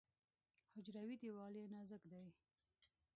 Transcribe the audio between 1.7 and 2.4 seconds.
نازک دی.